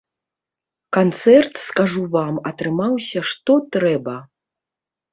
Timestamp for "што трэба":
3.35-4.21